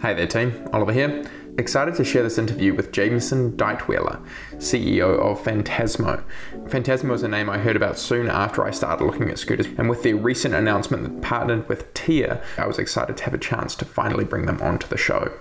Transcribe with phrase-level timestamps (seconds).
[0.00, 0.68] Hey there, team.
[0.72, 1.24] Oliver here.
[1.58, 4.24] Excited to share this interview with Jameson Detweiler,
[4.58, 6.22] CEO of Phantasmo.
[6.66, 9.90] Phantasmo is a name I heard about soon after I started looking at scooters, and
[9.90, 13.74] with their recent announcement that partnered with Tier, I was excited to have a chance
[13.74, 15.32] to finally bring them onto the show.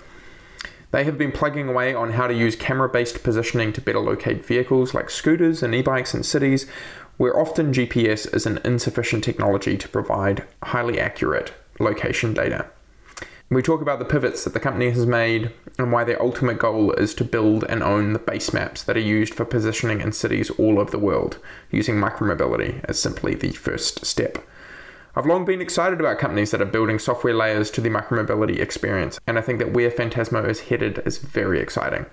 [0.90, 4.44] They have been plugging away on how to use camera based positioning to better locate
[4.44, 6.68] vehicles like scooters and e bikes in cities,
[7.18, 12.72] where often GPS is an insufficient technology to provide highly accurate location data.
[13.50, 16.92] We talk about the pivots that the company has made and why their ultimate goal
[16.92, 20.50] is to build and own the base maps that are used for positioning in cities
[20.52, 21.40] all over the world,
[21.72, 24.38] using micromobility as simply the first step.
[25.16, 29.18] I've long been excited about companies that are building software layers to the micromobility experience,
[29.26, 32.06] and I think that where Phantasmo is headed is very exciting.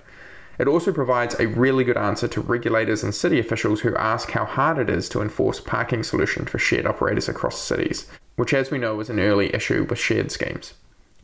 [0.57, 4.45] It also provides a really good answer to regulators and city officials who ask how
[4.45, 8.07] hard it is to enforce parking solutions for shared operators across cities,
[8.37, 10.75] which, as we know, is an early issue with shared schemes.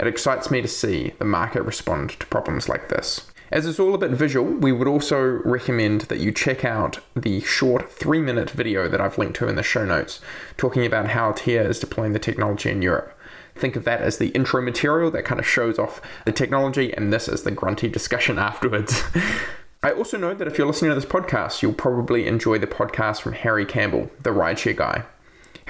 [0.02, 3.32] It excites me to see the market respond to problems like this.
[3.52, 7.40] As it's all a bit visual, we would also recommend that you check out the
[7.42, 10.20] short three minute video that I've linked to in the show notes,
[10.58, 13.16] talking about how Tier is deploying the technology in Europe.
[13.54, 17.14] Think of that as the intro material that kind of shows off the technology, and
[17.14, 19.04] this is the grunty discussion afterwards.
[19.84, 23.22] I also know that if you're listening to this podcast, you'll probably enjoy the podcast
[23.22, 25.04] from Harry Campbell, the rideshare guy.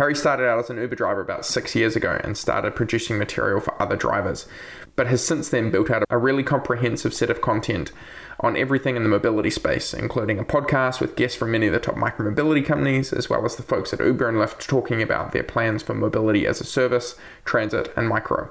[0.02, 3.62] Harry started out as an Uber driver about six years ago and started producing material
[3.62, 4.48] for other drivers,
[4.96, 7.92] but has since then built out a really comprehensive set of content
[8.40, 11.80] on everything in the mobility space, including a podcast with guests from many of the
[11.80, 15.44] top micromobility companies, as well as the folks at Uber and Lyft talking about their
[15.44, 17.14] plans for mobility as a service,
[17.46, 18.50] transit, and micro.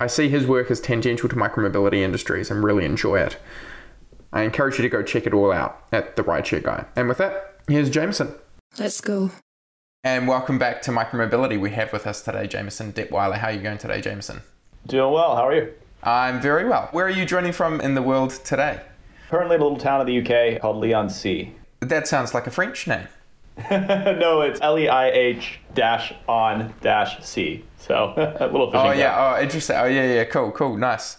[0.00, 3.36] I see his work as tangential to micromobility industries and really enjoy it.
[4.32, 6.86] I encourage you to go check it all out at The Rideshare Guy.
[6.96, 8.34] And with that, here's Jameson.
[8.78, 9.30] Let's go.
[10.02, 11.60] And welcome back to Micromobility.
[11.60, 13.36] We have with us today Jameson Detweiler.
[13.36, 14.40] How are you going today, Jameson?
[14.86, 15.36] Doing well.
[15.36, 15.74] How are you?
[16.02, 16.88] I'm very well.
[16.92, 18.80] Where are you joining from in the world today?
[19.28, 21.54] Currently in a little town in the UK called Leigh-on-Sea.
[21.80, 23.08] That sounds like a French name.
[23.70, 27.62] no, it's L E I H dash on dash C.
[27.76, 28.86] So a little fishing.
[28.86, 29.34] Oh yeah.
[29.36, 29.76] Oh, interesting.
[29.76, 30.24] Oh yeah, yeah.
[30.24, 31.18] Cool, cool, nice.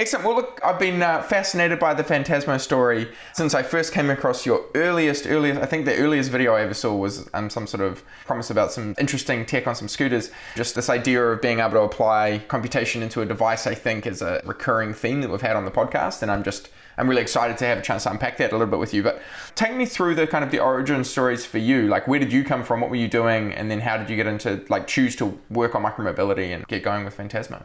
[0.00, 0.24] Excellent.
[0.24, 4.46] Well, look, I've been uh, fascinated by the Phantasmo story since I first came across
[4.46, 5.60] your earliest, earliest.
[5.60, 8.72] I think the earliest video I ever saw was um, some sort of promise about
[8.72, 10.30] some interesting tech on some scooters.
[10.56, 14.22] Just this idea of being able to apply computation into a device, I think, is
[14.22, 17.58] a recurring theme that we've had on the podcast, and I'm just I'm really excited
[17.58, 19.02] to have a chance to unpack that a little bit with you.
[19.02, 19.20] But
[19.54, 21.88] take me through the kind of the origin stories for you.
[21.88, 22.80] Like, where did you come from?
[22.80, 23.52] What were you doing?
[23.52, 26.82] And then how did you get into like choose to work on micromobility and get
[26.82, 27.64] going with Phantasmo?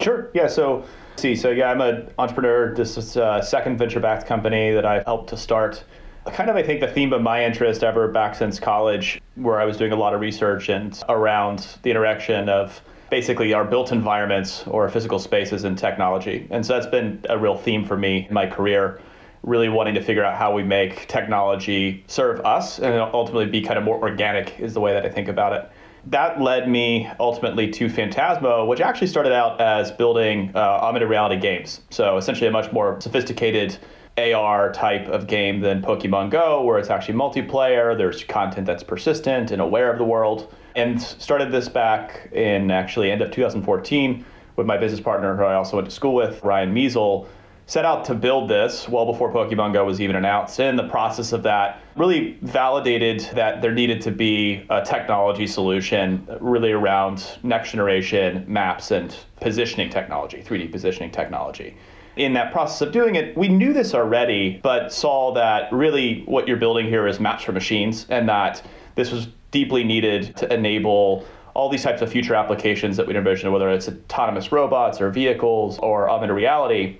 [0.00, 0.30] Sure.
[0.32, 0.46] Yeah.
[0.46, 0.84] So,
[1.16, 2.74] see, so yeah, I'm an entrepreneur.
[2.74, 5.84] This is a second venture-backed company that I helped to start.
[6.24, 9.60] Uh, kind of, I think the theme of my interest ever back since college, where
[9.60, 12.80] I was doing a lot of research and around the interaction of
[13.10, 16.46] basically our built environments or physical spaces and technology.
[16.50, 19.02] And so that's been a real theme for me in my career,
[19.42, 23.78] really wanting to figure out how we make technology serve us and ultimately be kind
[23.78, 25.70] of more organic is the way that I think about it
[26.06, 31.36] that led me ultimately to Phantasmo, which actually started out as building uh, augmented reality
[31.36, 31.80] games.
[31.90, 33.78] So essentially a much more sophisticated
[34.18, 39.50] AR type of game than Pokemon Go, where it's actually multiplayer, there's content that's persistent
[39.50, 40.54] and aware of the world.
[40.76, 44.24] And started this back in actually end of 2014
[44.56, 47.26] with my business partner, who I also went to school with, Ryan Measel
[47.70, 50.58] set out to build this well before Pokemon Go was even announced.
[50.58, 56.26] In the process of that, really validated that there needed to be a technology solution
[56.40, 61.76] really around next generation maps and positioning technology, 3D positioning technology.
[62.16, 66.48] In that process of doing it, we knew this already, but saw that really what
[66.48, 71.24] you're building here is maps for machines and that this was deeply needed to enable
[71.54, 75.78] all these types of future applications that we envision, whether it's autonomous robots or vehicles
[75.78, 76.98] or augmented reality.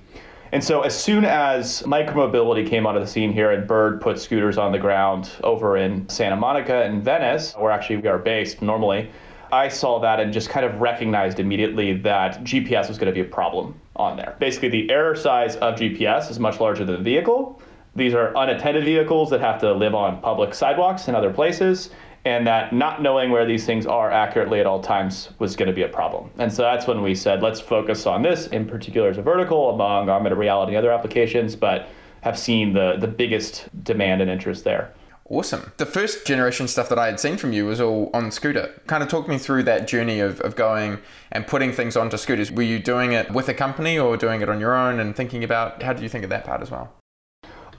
[0.53, 4.59] And so, as soon as micromobility came onto the scene here and Bird put scooters
[4.59, 9.11] on the ground over in Santa Monica and Venice, where actually we are based normally,
[9.53, 13.21] I saw that and just kind of recognized immediately that GPS was going to be
[13.21, 14.37] a problem on there.
[14.41, 17.63] Basically, the error size of GPS is much larger than the vehicle.
[17.95, 21.91] These are unattended vehicles that have to live on public sidewalks and other places.
[22.25, 25.75] And that not knowing where these things are accurately at all times was going to
[25.75, 26.31] be a problem.
[26.39, 29.71] And so that's when we said, let's focus on this in particular as a vertical
[29.71, 31.89] among augmented reality and other applications, but
[32.21, 34.93] have seen the, the biggest demand and interest there.
[35.31, 35.73] Awesome.
[35.77, 38.81] The first generation stuff that I had seen from you was all on scooter.
[38.89, 40.99] Kind of talk me through that journey of, of going
[41.31, 42.51] and putting things onto scooters.
[42.51, 45.45] Were you doing it with a company or doing it on your own and thinking
[45.45, 46.93] about how do you think of that part as well?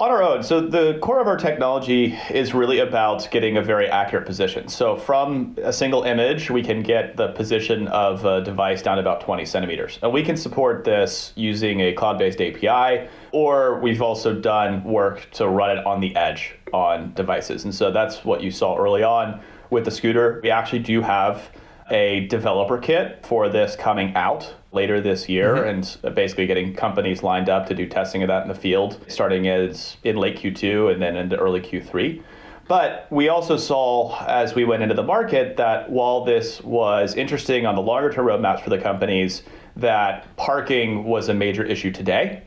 [0.01, 0.42] On our own.
[0.42, 4.68] So the core of our technology is really about getting a very accurate position.
[4.68, 9.21] So from a single image, we can get the position of a device down about
[9.21, 10.00] 20 centimeters.
[10.01, 15.48] And we can support this using a cloud-based API, or we've also done work to
[15.48, 17.65] run it on the edge on devices.
[17.65, 19.39] And so that's what you saw early on
[19.69, 20.39] with the scooter.
[20.42, 21.51] We actually do have
[21.91, 26.05] a developer kit for this coming out later this year mm-hmm.
[26.05, 29.47] and basically getting companies lined up to do testing of that in the field starting
[29.47, 32.23] as in late Q2 and then into early Q3.
[32.67, 37.65] But we also saw as we went into the market that while this was interesting
[37.65, 39.43] on the longer term roadmaps for the companies,
[39.75, 42.43] that parking was a major issue today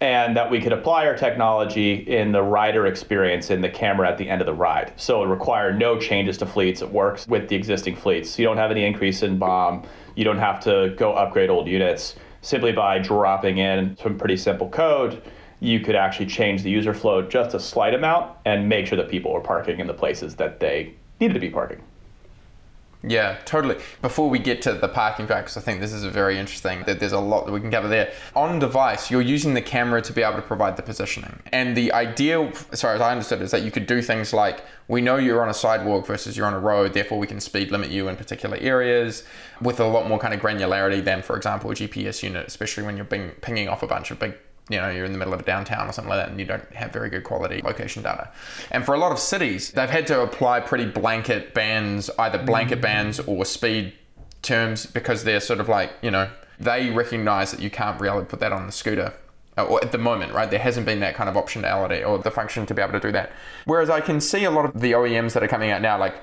[0.00, 4.16] and that we could apply our technology in the rider experience in the camera at
[4.16, 4.92] the end of the ride.
[4.96, 6.82] So it required no changes to fleets.
[6.82, 8.38] It works with the existing fleets.
[8.38, 9.84] You don't have any increase in BOM.
[10.14, 12.14] You don't have to go upgrade old units.
[12.42, 15.20] Simply by dropping in some pretty simple code,
[15.58, 19.08] you could actually change the user flow just a slight amount and make sure that
[19.08, 21.82] people were parking in the places that they needed to be parking.
[23.02, 23.76] Yeah, totally.
[24.02, 26.82] Before we get to the parking facts, I think this is a very interesting.
[26.84, 28.12] That there's a lot that we can cover there.
[28.34, 31.92] On device, you're using the camera to be able to provide the positioning, and the
[31.92, 35.42] idea, sorry, as I understood, is that you could do things like we know you're
[35.42, 38.16] on a sidewalk versus you're on a road, therefore we can speed limit you in
[38.16, 39.22] particular areas
[39.60, 42.96] with a lot more kind of granularity than, for example, a GPS unit, especially when
[42.96, 44.36] you're pinging off a bunch of big
[44.68, 46.46] you know you're in the middle of a downtown or something like that and you
[46.46, 48.30] don't have very good quality location data
[48.70, 52.76] and for a lot of cities they've had to apply pretty blanket bans either blanket
[52.76, 52.82] mm-hmm.
[52.82, 53.92] bans or speed
[54.42, 56.28] terms because they're sort of like you know
[56.60, 59.12] they recognize that you can't really put that on the scooter
[59.58, 60.50] uh, or at the moment, right?
[60.50, 63.12] There hasn't been that kind of optionality or the function to be able to do
[63.12, 63.32] that.
[63.64, 66.14] Whereas I can see a lot of the OEMs that are coming out now, like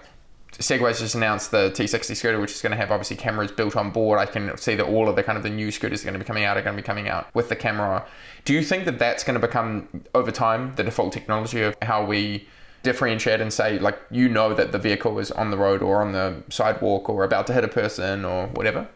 [0.53, 3.91] Segway's just announced the T60 scooter, which is going to have obviously cameras built on
[3.91, 4.19] board.
[4.19, 6.19] I can see that all of the kind of the new scooters are going to
[6.19, 8.05] be coming out are going to be coming out with the camera.
[8.45, 12.05] Do you think that that's going to become over time the default technology of how
[12.05, 12.47] we
[12.83, 16.11] differentiate and say like you know that the vehicle is on the road or on
[16.11, 18.87] the sidewalk or about to hit a person or whatever?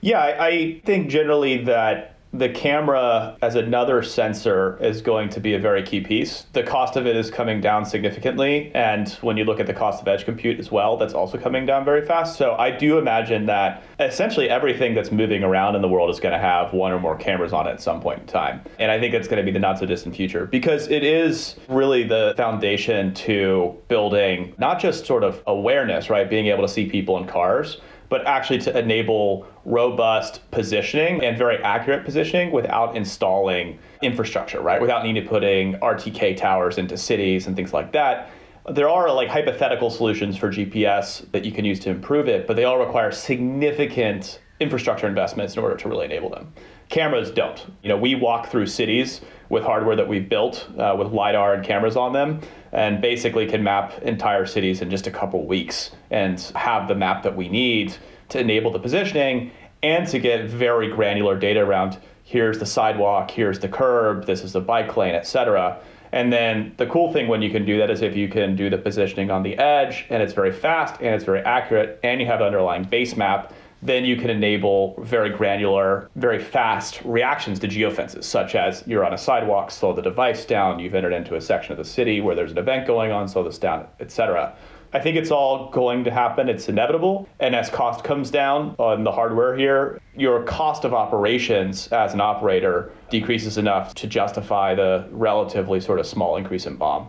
[0.00, 5.58] Yeah, I think generally that the camera as another sensor is going to be a
[5.58, 6.46] very key piece.
[6.52, 8.70] The cost of it is coming down significantly.
[8.74, 11.66] And when you look at the cost of edge compute as well, that's also coming
[11.66, 12.38] down very fast.
[12.38, 16.32] So I do imagine that essentially everything that's moving around in the world is going
[16.32, 18.60] to have one or more cameras on it at some point in time.
[18.78, 21.56] And I think it's going to be the not so distant future because it is
[21.68, 26.30] really the foundation to building not just sort of awareness, right?
[26.30, 31.56] Being able to see people in cars but actually to enable robust positioning and very
[31.62, 34.80] accurate positioning without installing infrastructure, right?
[34.80, 38.28] Without needing to putting RTK towers into cities and things like that.
[38.68, 42.56] There are like hypothetical solutions for GPS that you can use to improve it, but
[42.56, 46.52] they all require significant infrastructure investments in order to really enable them.
[46.90, 47.64] Cameras don't.
[47.82, 51.64] You know, we walk through cities with hardware that we've built uh, with lidar and
[51.64, 52.40] cameras on them,
[52.72, 57.22] and basically can map entire cities in just a couple weeks and have the map
[57.22, 57.94] that we need
[58.28, 59.50] to enable the positioning
[59.82, 61.98] and to get very granular data around
[62.30, 65.80] here's the sidewalk, here's the curb, this is the bike lane, etc.
[66.12, 68.70] And then the cool thing when you can do that is if you can do
[68.70, 72.26] the positioning on the edge and it's very fast and it's very accurate and you
[72.28, 77.68] have the underlying base map, then you can enable very granular, very fast reactions to
[77.68, 81.40] geofences, such as you're on a sidewalk, slow the device down, you've entered into a
[81.40, 84.54] section of the city where there's an event going on, slow this down, etc.
[84.92, 86.48] I think it's all going to happen.
[86.48, 87.28] It's inevitable.
[87.38, 92.20] And as cost comes down on the hardware here, your cost of operations as an
[92.20, 97.08] operator decreases enough to justify the relatively sort of small increase in BOM.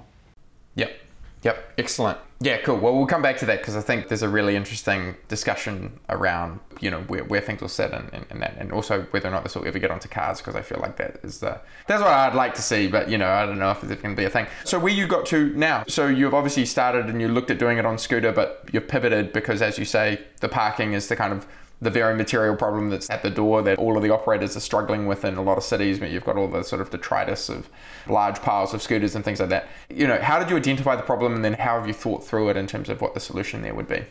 [1.43, 1.73] Yep.
[1.77, 2.19] Excellent.
[2.39, 2.77] Yeah, cool.
[2.77, 6.59] Well, we'll come back to that because I think there's a really interesting discussion around,
[6.79, 9.31] you know, where, where things will sit and, and, and, that, and also whether or
[9.31, 12.01] not this will ever get onto cars because I feel like that is the, that's
[12.01, 14.19] what I'd like to see, but, you know, I don't know if it's going to
[14.19, 14.47] be a thing.
[14.65, 17.77] So where you got to now, so you've obviously started and you looked at doing
[17.77, 21.33] it on scooter, but you've pivoted because, as you say, the parking is the kind
[21.33, 21.45] of
[21.81, 25.07] the very material problem that's at the door that all of the operators are struggling
[25.07, 27.69] with in a lot of cities where you've got all the sort of detritus of
[28.07, 29.67] large piles of scooters and things like that.
[29.89, 32.49] You know, how did you identify the problem and then how have you thought through
[32.49, 34.05] it in terms of what the solution there would be?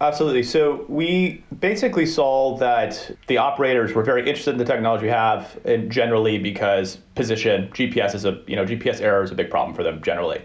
[0.00, 0.42] Absolutely.
[0.42, 5.60] So we basically saw that the operators were very interested in the technology we have,
[5.64, 9.76] and generally because position GPS is a you know GPS error is a big problem
[9.76, 10.42] for them generally.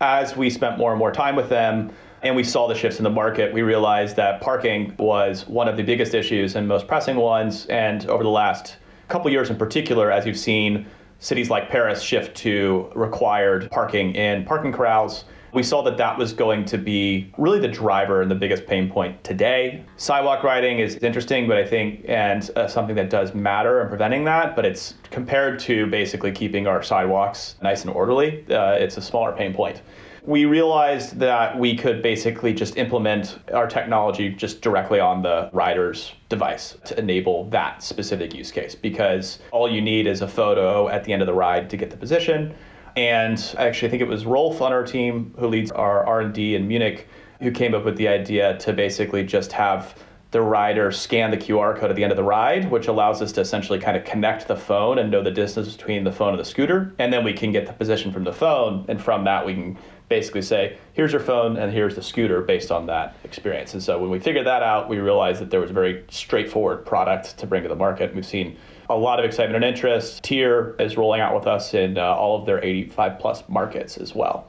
[0.00, 1.90] as we spent more and more time with them,
[2.22, 5.76] and we saw the shifts in the market, we realized that parking was one of
[5.76, 7.66] the biggest issues and most pressing ones.
[7.66, 8.76] And over the last
[9.08, 10.86] couple years in particular, as you've seen
[11.20, 16.32] cities like Paris shift to required parking in parking corrals, we saw that that was
[16.34, 19.82] going to be really the driver and the biggest pain point today.
[19.96, 24.24] Sidewalk riding is interesting, but I think, and uh, something that does matter in preventing
[24.24, 29.02] that, but it's compared to basically keeping our sidewalks nice and orderly, uh, it's a
[29.02, 29.80] smaller pain point
[30.22, 36.12] we realized that we could basically just implement our technology just directly on the rider's
[36.28, 41.04] device to enable that specific use case because all you need is a photo at
[41.04, 42.54] the end of the ride to get the position
[42.96, 46.54] and I actually i think it was rolf on our team who leads our r&d
[46.54, 47.08] in munich
[47.40, 49.94] who came up with the idea to basically just have
[50.30, 53.32] the rider scan the QR code at the end of the ride, which allows us
[53.32, 56.38] to essentially kind of connect the phone and know the distance between the phone and
[56.38, 56.94] the scooter.
[56.98, 58.84] And then we can get the position from the phone.
[58.88, 62.70] And from that, we can basically say, here's your phone and here's the scooter based
[62.70, 63.74] on that experience.
[63.74, 66.84] And so when we figured that out, we realized that there was a very straightforward
[66.84, 68.14] product to bring to the market.
[68.14, 68.56] We've seen
[68.90, 70.22] a lot of excitement and interest.
[70.22, 74.14] TIER is rolling out with us in uh, all of their 85 plus markets as
[74.14, 74.46] well.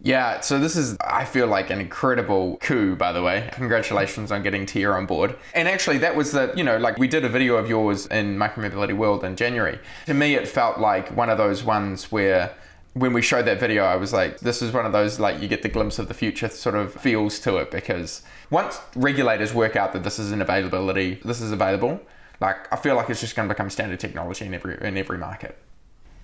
[0.00, 3.50] Yeah, so this is, I feel like, an incredible coup, by the way.
[3.52, 5.36] Congratulations on getting TIER on board.
[5.54, 8.36] And actually, that was the, you know, like we did a video of yours in
[8.36, 9.80] Micromobility World in January.
[10.06, 12.54] To me, it felt like one of those ones where
[12.98, 15.48] when we showed that video, I was like, this is one of those like you
[15.48, 19.76] get the glimpse of the future sort of feels to it because once regulators work
[19.76, 22.00] out that this is an availability, this is available,
[22.40, 25.18] like I feel like it's just going to become standard technology in every in every
[25.18, 25.58] market.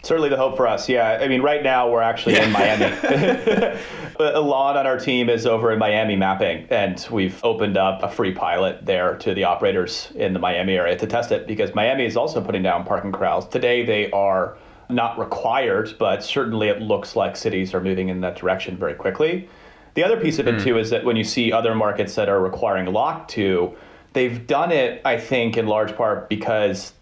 [0.02, 0.86] Certainly the hope for us.
[0.86, 1.18] Yeah.
[1.20, 2.44] I mean, right now we're actually yeah.
[2.44, 3.78] in Miami.
[4.20, 8.32] Alon on our team is over in Miami mapping, and we've opened up a free
[8.32, 12.18] pilot there to the operators in the Miami area to test it because Miami is
[12.18, 13.48] also putting down parking corrals.
[13.48, 18.36] Today they are not required, but certainly it looks like cities are moving in that
[18.36, 19.48] direction very quickly.
[19.94, 20.64] The other piece of it, mm.
[20.64, 23.76] too, is that when you see other markets that are requiring lock to,
[24.12, 26.92] they've done it, I think, in large part because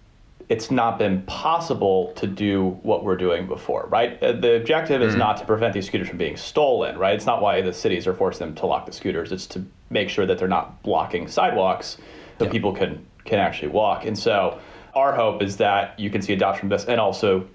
[0.48, 4.22] it's not been possible to do what we're doing before, right?
[4.22, 5.18] Uh, the objective is mm.
[5.18, 7.14] not to prevent these scooters from being stolen, right?
[7.14, 9.32] It's not why the cities are forcing them to lock the scooters.
[9.32, 11.96] It's to make sure that they're not blocking sidewalks
[12.38, 12.52] so yep.
[12.52, 14.04] people can can actually walk.
[14.04, 14.58] And so
[14.94, 17.46] our hope is that you can see adoption of this and also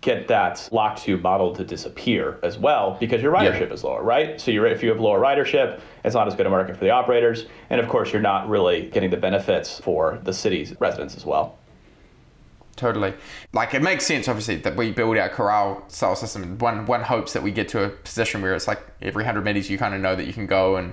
[0.00, 3.74] get that lock to model to disappear as well because your ridership yeah.
[3.74, 4.40] is lower, right?
[4.40, 6.90] So you, if you have lower ridership, it's not as good a market for the
[6.90, 7.46] operators.
[7.70, 11.58] And of course, you're not really getting the benefits for the city's residents as well.
[12.76, 13.14] Totally.
[13.54, 16.58] Like it makes sense, obviously, that we build our corral style system.
[16.58, 19.70] One one hopes that we get to a position where it's like every hundred meters,
[19.70, 20.92] you kind of know that you can go, and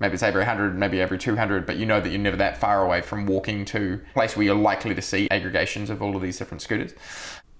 [0.00, 2.56] maybe it's every hundred, maybe every two hundred, but you know that you're never that
[2.56, 6.16] far away from walking to a place where you're likely to see aggregations of all
[6.16, 6.94] of these different scooters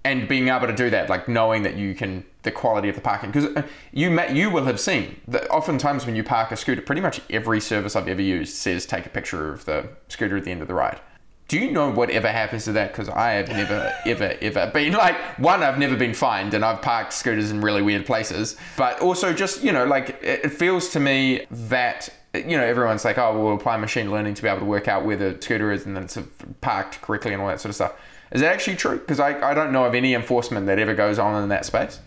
[0.03, 3.01] and being able to do that, like knowing that you can, the quality of the
[3.01, 6.57] parking, because uh, you you you will have seen that oftentimes when you park a
[6.57, 10.37] scooter, pretty much every service I've ever used says take a picture of the scooter
[10.37, 10.99] at the end of the ride.
[11.47, 12.93] Do you know whatever happens to that?
[12.93, 15.61] Because I have never, ever, ever been like one.
[15.61, 18.55] I've never been fined, and I've parked scooters in really weird places.
[18.77, 23.17] But also, just you know, like it feels to me that you know everyone's like,
[23.17, 25.85] oh, we'll apply machine learning to be able to work out where the scooter is
[25.85, 26.23] and then it's uh,
[26.61, 27.93] parked correctly and all that sort of stuff
[28.31, 28.97] is that actually true?
[28.97, 31.99] Because I, I don't know of any enforcement that ever goes on in that space.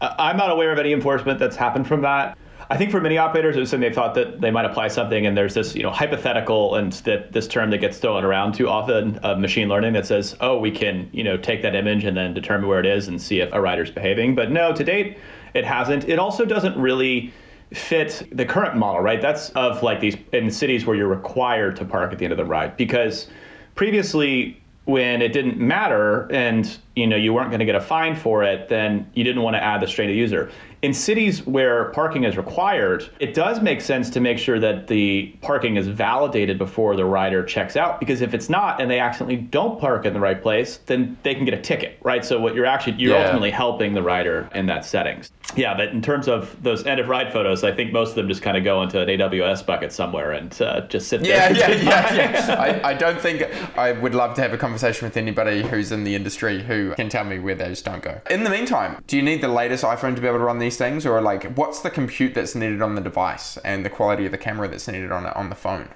[0.00, 2.36] I'm not aware of any enforcement that's happened from that.
[2.70, 5.26] I think for many operators, it was something they thought that they might apply something,
[5.26, 8.68] and there's this, you know, hypothetical and that this term that gets thrown around too
[8.68, 12.16] often of machine learning that says, oh, we can, you know, take that image and
[12.16, 14.34] then determine where it is and see if a rider's behaving.
[14.34, 15.18] But no, to date,
[15.52, 16.08] it hasn't.
[16.08, 17.32] It also doesn't really
[17.74, 19.20] fit the current model, right?
[19.20, 22.38] That's of like these in cities where you're required to park at the end of
[22.38, 23.28] the ride because
[23.74, 28.14] previously when it didn't matter and you know you weren't going to get a fine
[28.14, 30.50] for it then you didn't want to add the stranded user
[30.82, 35.32] in cities where parking is required, it does make sense to make sure that the
[35.40, 38.00] parking is validated before the rider checks out.
[38.00, 41.36] Because if it's not and they accidentally don't park in the right place, then they
[41.36, 42.24] can get a ticket, right?
[42.24, 43.22] So what you're actually you're yeah.
[43.22, 45.30] ultimately helping the rider in that settings.
[45.54, 48.26] Yeah, but in terms of those end of ride photos, I think most of them
[48.26, 51.52] just kind of go into an AWS bucket somewhere and uh, just sit there.
[51.52, 51.82] Yeah, yeah,
[52.14, 52.54] yeah, yeah.
[52.54, 53.42] I, I don't think
[53.76, 57.08] I would love to have a conversation with anybody who's in the industry who can
[57.08, 58.20] tell me where those don't go.
[58.28, 60.72] In the meantime, do you need the latest iPhone to be able to run these?
[60.72, 64.24] these things, or like what's the compute that's needed on the device and the quality
[64.26, 65.88] of the camera that's needed on on the phone?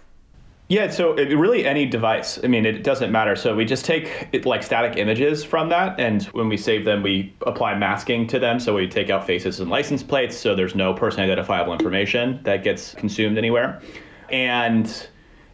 [0.68, 2.40] Yeah, so it, really any device.
[2.42, 3.36] I mean, it doesn't matter.
[3.36, 7.02] So we just take it, like static images from that, and when we save them,
[7.02, 8.58] we apply masking to them.
[8.58, 12.64] So we take out faces and license plates, so there's no person identifiable information that
[12.64, 13.80] gets consumed anywhere.
[14.30, 15.08] And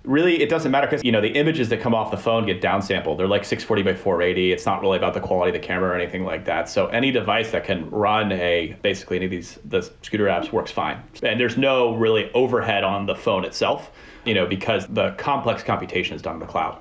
[0.04, 2.60] really it doesn't matter because you know the images that come off the phone get
[2.60, 5.90] downsampled they're like 640 by 480 it's not really about the quality of the camera
[5.90, 9.58] or anything like that so any device that can run a basically any of these
[9.66, 13.92] the scooter apps works fine and there's no really overhead on the phone itself
[14.24, 16.78] you know because the complex computation is done in the cloud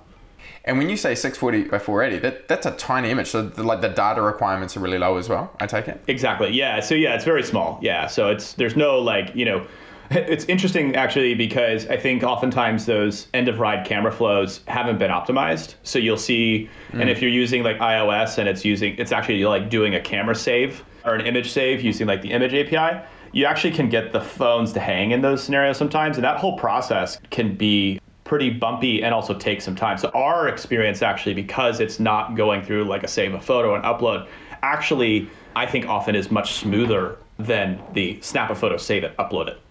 [0.63, 3.27] and when you say 640 by 480, that, that's a tiny image.
[3.27, 5.51] So the, like the data requirements are really low as well.
[5.59, 6.03] I take it.
[6.07, 6.51] Exactly.
[6.51, 6.79] Yeah.
[6.81, 7.79] So yeah, it's very small.
[7.81, 8.05] Yeah.
[8.05, 9.65] So it's there's no like you know
[10.15, 15.09] it's interesting actually because I think oftentimes those end of ride camera flows haven't been
[15.09, 15.75] optimized.
[15.83, 16.99] So you'll see, mm.
[16.99, 20.35] and if you're using like iOS and it's using, it's actually like doing a camera
[20.35, 23.01] save or an image save using like the image API,
[23.31, 26.17] you actually can get the phones to hang in those scenarios sometimes.
[26.17, 29.97] And that whole process can be pretty bumpy and also take some time.
[29.97, 33.83] So our experience actually, because it's not going through like a save a photo and
[33.85, 34.27] upload,
[34.61, 39.47] actually I think often is much smoother than the snap a photo, save it, upload
[39.47, 39.61] it.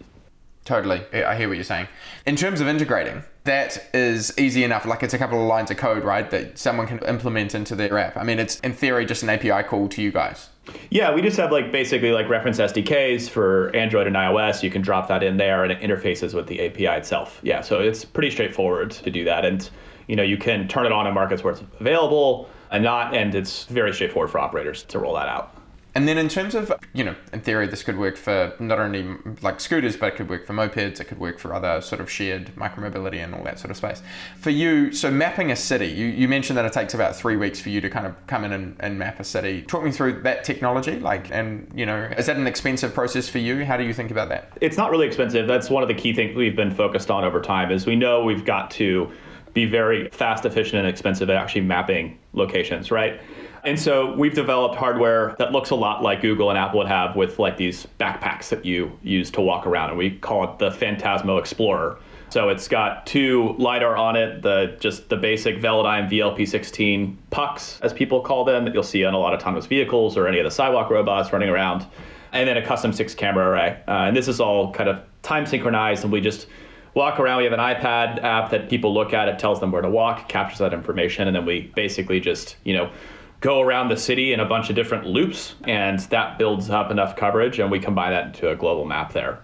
[0.71, 1.03] Totally.
[1.13, 1.89] I hear what you're saying.
[2.27, 4.87] In terms of integrating, that is easy enough.
[4.87, 7.99] Like it's a couple of lines of code, right, that someone can implement into their
[7.99, 8.17] app.
[8.17, 10.49] I mean, it's in theory just an API call to you guys.
[10.91, 14.63] Yeah, we just have like basically like reference SDKs for Android and iOS.
[14.63, 17.41] You can drop that in there and it interfaces with the API itself.
[17.43, 19.45] Yeah, so it's pretty straightforward to do that.
[19.45, 19.69] And
[20.07, 23.35] you know, you can turn it on in markets where it's available and not, and
[23.35, 25.60] it's very straightforward for operators to roll that out.
[25.95, 29.17] And then in terms of, you know, in theory, this could work for not only
[29.43, 32.09] like scooters, but it could work for mopeds, it could work for other sort of
[32.09, 34.03] shared micromobility and all that sort of space.
[34.39, 37.61] For you, so mapping a city, you, you mentioned that it takes about three weeks
[37.61, 39.63] for you to kind of come in and, and map a city.
[39.63, 43.39] Talk me through that technology, like, and, you know, is that an expensive process for
[43.39, 43.65] you?
[43.65, 44.57] How do you think about that?
[44.61, 45.49] It's not really expensive.
[45.49, 48.23] That's one of the key things we've been focused on over time is we know
[48.23, 49.11] we've got to
[49.55, 53.21] be very fast, efficient, and expensive at actually mapping locations, right?
[53.65, 57.17] And so we've developed hardware that looks a lot like Google and Apple would have
[57.17, 59.91] with like these backpacks that you use to walk around.
[59.91, 61.99] And we call it the Phantasmo Explorer.
[62.31, 67.93] So it's got two lidar on it, the just the basic Velodyne VLP16 pucks, as
[67.93, 70.45] people call them, that you'll see on a lot of autonomous vehicles or any of
[70.45, 71.85] the sidewalk robots running around,
[72.33, 73.83] and then a custom six camera array.
[73.89, 76.47] Uh, and this is all kind of time synchronized, and we just
[76.95, 77.39] walk around.
[77.39, 79.29] We have an iPad app that people look at.
[79.29, 82.75] It tells them where to walk, captures that information, and then we basically just you
[82.75, 82.93] know
[83.41, 87.17] go around the city in a bunch of different loops, and that builds up enough
[87.17, 89.43] coverage, and we combine that into a global map there.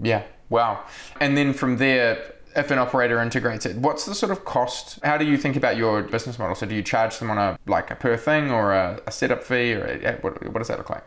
[0.00, 0.84] Yeah, wow.
[1.20, 4.98] And then from there, if an operator integrates it, what's the sort of cost?
[5.04, 6.56] How do you think about your business model?
[6.56, 9.44] So do you charge them on a like a per thing or a, a setup
[9.44, 11.04] fee, or a, what, what does that look like?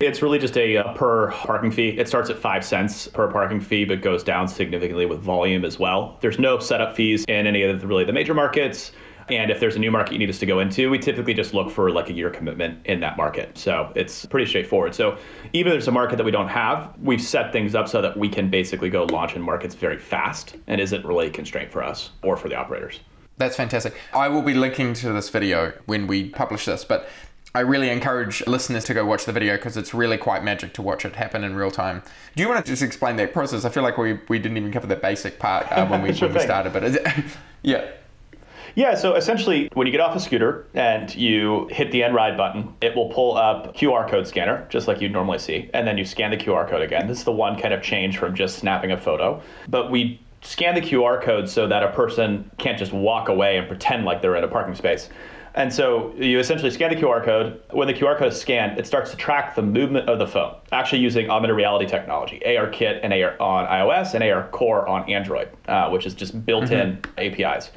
[0.00, 1.90] It's really just a, a, per parking fee.
[1.90, 5.78] It starts at five cents per parking fee, but goes down significantly with volume as
[5.78, 6.18] well.
[6.20, 8.92] There's no setup fees in any of the really the major markets.
[9.28, 11.54] And if there's a new market you need us to go into, we typically just
[11.54, 13.56] look for like a year commitment in that market.
[13.56, 14.94] So it's pretty straightforward.
[14.94, 15.18] So
[15.52, 18.16] even if there's a market that we don't have, we've set things up so that
[18.16, 21.82] we can basically go launch in markets very fast and isn't really a constraint for
[21.82, 23.00] us or for the operators.
[23.38, 23.94] That's fantastic.
[24.12, 27.08] I will be linking to this video when we publish this, but
[27.54, 30.82] I really encourage listeners to go watch the video because it's really quite magic to
[30.82, 32.02] watch it happen in real time.
[32.34, 33.66] Do you want to just explain that process?
[33.66, 36.28] I feel like we, we didn't even cover the basic part uh, when we, sure
[36.28, 37.06] when we started, but it,
[37.62, 37.90] yeah.
[38.74, 42.36] Yeah, so essentially, when you get off a scooter and you hit the end ride
[42.36, 45.98] button, it will pull up QR code scanner, just like you'd normally see, and then
[45.98, 47.06] you scan the QR code again.
[47.06, 49.42] This is the one kind of change from just snapping a photo.
[49.68, 53.68] But we scan the QR code so that a person can't just walk away and
[53.68, 55.08] pretend like they're in a parking space.
[55.54, 57.60] And so you essentially scan the QR code.
[57.72, 60.54] When the QR code is scanned, it starts to track the movement of the phone,
[60.72, 65.50] actually using augmented reality technology, ARKit and AR on iOS and AR Core on Android,
[65.68, 67.42] uh, which is just built-in mm-hmm.
[67.42, 67.70] APIs.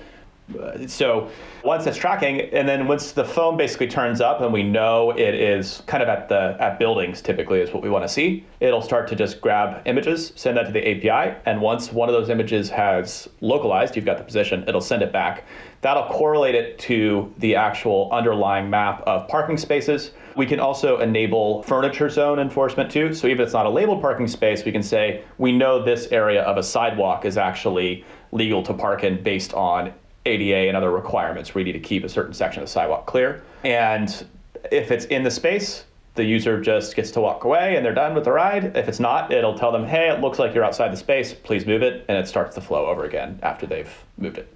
[0.86, 1.30] So
[1.64, 5.34] once it's tracking, and then once the phone basically turns up and we know it
[5.34, 8.82] is kind of at the at buildings typically is what we want to see, it'll
[8.82, 12.30] start to just grab images, send that to the API, and once one of those
[12.30, 15.46] images has localized, you've got the position, it'll send it back.
[15.82, 20.12] That'll correlate it to the actual underlying map of parking spaces.
[20.36, 23.14] We can also enable furniture zone enforcement too.
[23.14, 26.08] So even if it's not a labeled parking space, we can say we know this
[26.12, 29.94] area of a sidewalk is actually legal to park in based on
[30.26, 33.06] ADA and other requirements where you need to keep a certain section of the sidewalk
[33.06, 33.44] clear.
[33.64, 34.26] And
[34.72, 35.86] if it's in the space,
[36.16, 38.76] the user just gets to walk away and they're done with the ride.
[38.78, 41.66] If it's not, it'll tell them, hey, it looks like you're outside the space, please
[41.66, 44.52] move it, and it starts the flow over again after they've moved it.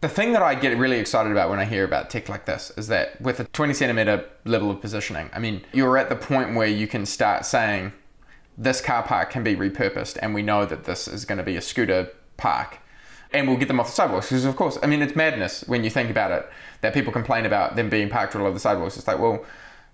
[0.00, 2.70] The thing that I get really excited about when I hear about tech like this
[2.76, 6.54] is that with a 20 centimeter level of positioning, I mean, you're at the point
[6.54, 7.92] where you can start saying
[8.56, 11.56] this car park can be repurposed, and we know that this is going to be
[11.56, 12.78] a scooter park
[13.32, 14.28] and we'll get them off the sidewalks.
[14.28, 16.48] Because, of course, I mean, it's madness when you think about it
[16.80, 18.96] that people complain about them being parked all over the sidewalks.
[18.96, 19.44] It's like, well,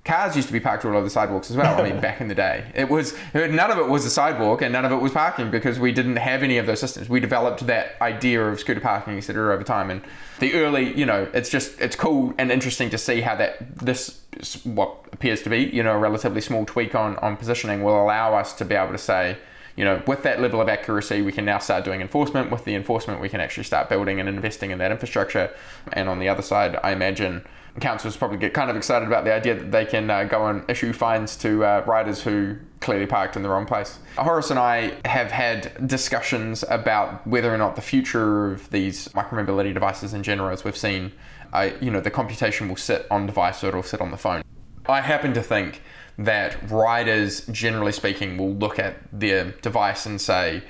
[0.05, 1.81] cars used to be parked all over the sidewalks as well.
[1.81, 4.73] I mean, back in the day, it was none of it was a sidewalk and
[4.73, 7.09] none of it was parking because we didn't have any of those systems.
[7.09, 9.91] We developed that idea of scooter parking, etc., over time.
[9.91, 10.03] And
[10.41, 14.21] the early, you know, it's just it's cool and interesting to see how that this
[14.65, 18.35] what appears to be, you know, a relatively small tweak on on positioning will allow
[18.35, 19.37] us to be able to say.
[19.77, 22.51] You know, with that level of accuracy, we can now start doing enforcement.
[22.51, 25.55] With the enforcement, we can actually start building and investing in that infrastructure.
[25.93, 27.45] And on the other side, I imagine
[27.81, 30.69] councils probably get kind of excited about the idea that they can uh, go and
[30.69, 33.99] issue fines to uh, riders who clearly parked in the wrong place.
[34.17, 39.73] Horace and I have had discussions about whether or not the future of these micromobility
[39.73, 41.13] devices in general, as we've seen,
[41.53, 44.43] uh, you know, the computation will sit on device or it'll sit on the phone.
[44.87, 45.81] I happen to think
[46.25, 50.63] that riders, generally speaking, will look at their device and say,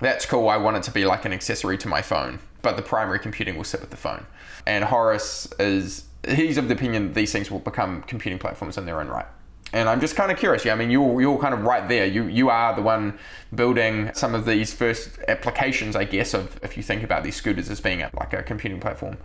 [0.00, 2.82] that's cool, I want it to be like an accessory to my phone, but the
[2.82, 4.26] primary computing will sit with the phone.
[4.66, 8.84] And Horace is he's of the opinion that these things will become computing platforms in
[8.84, 9.26] their own right.
[9.72, 10.64] And I'm just kind of curious.
[10.64, 12.06] Yeah, I mean, you're you're kind of right there.
[12.06, 13.18] You you are the one
[13.54, 17.68] building some of these first applications, I guess, of if you think about these scooters
[17.68, 19.16] as being a, like a computing platform.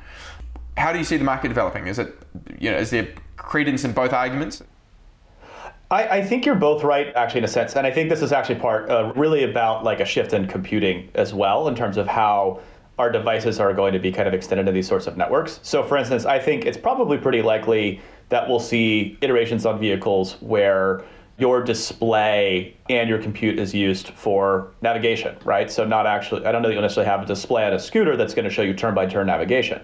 [0.77, 1.87] How do you see the market developing?
[1.87, 2.15] Is it
[2.59, 4.63] you know is there credence in both arguments?
[5.91, 8.31] I, I think you're both right, actually, in a sense, and I think this is
[8.31, 12.07] actually part uh, really about like a shift in computing as well, in terms of
[12.07, 12.61] how
[12.97, 15.59] our devices are going to be kind of extended to these sorts of networks.
[15.63, 17.99] So, for instance, I think it's probably pretty likely
[18.29, 21.03] that we'll see iterations on vehicles where
[21.37, 25.69] your display and your compute is used for navigation, right?
[25.69, 28.15] So, not actually, I don't know that you'll necessarily have a display on a scooter
[28.15, 29.81] that's going to show you turn by turn navigation.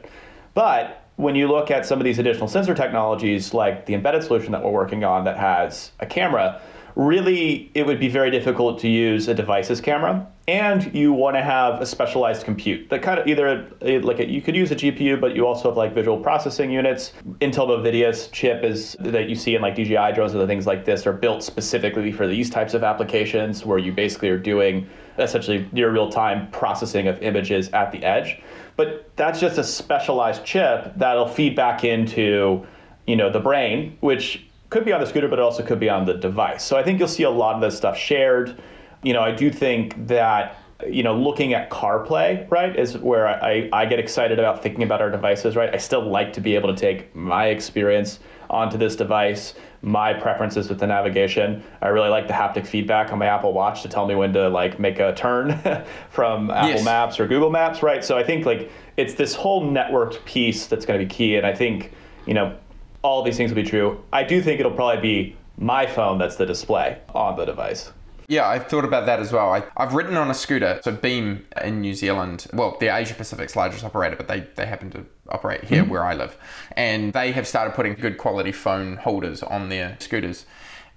[0.54, 4.52] But when you look at some of these additional sensor technologies, like the embedded solution
[4.52, 6.62] that we're working on that has a camera,
[6.96, 11.42] really it would be very difficult to use a device's camera and you want to
[11.42, 15.36] have a specialized compute that kind of either like you could use a GPU, but
[15.36, 17.12] you also have like visual processing units.
[17.42, 20.86] Intel Movidius chip is that you see in like DJI drones or the things like
[20.86, 25.68] this are built specifically for these types of applications where you basically are doing essentially
[25.74, 28.42] near real time processing of images at the edge.
[28.78, 32.66] But that's just a specialized chip that'll feed back into
[33.06, 35.90] you know the brain, which could be on the scooter, but it also could be
[35.90, 36.64] on the device.
[36.64, 38.62] So I think you'll see a lot of this stuff shared.
[39.04, 43.70] You know, I do think that you know, looking at CarPlay, right, is where I,
[43.74, 45.74] I get excited about thinking about our devices, right?
[45.74, 50.70] I still like to be able to take my experience onto this device, my preferences
[50.70, 51.64] with the navigation.
[51.82, 54.50] I really like the haptic feedback on my Apple Watch to tell me when to
[54.50, 55.60] like make a turn
[56.10, 56.86] from Apple yes.
[56.86, 58.04] Maps or Google Maps, right?
[58.04, 61.46] So I think like it's this whole networked piece that's going to be key, and
[61.46, 61.92] I think
[62.26, 62.58] you know
[63.04, 64.04] all these things will be true.
[64.12, 67.92] I do think it'll probably be my phone that's the display on the device.
[68.30, 69.54] Yeah, I've thought about that as well.
[69.54, 72.48] I, have ridden on a scooter, so Beam in New Zealand.
[72.52, 75.92] Well, they're Asia Pacific's largest operator, but they, they happen to operate here mm-hmm.
[75.92, 76.36] where I live.
[76.76, 80.46] And they have started putting good quality phone holders on their scooters.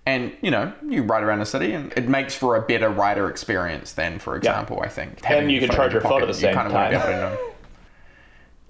[0.07, 3.31] And you know, you ride around the city, and it makes for a better rider
[3.31, 4.87] experience than, for example, yeah.
[4.87, 5.31] I think.
[5.31, 7.38] And you can charge your phone at the same time.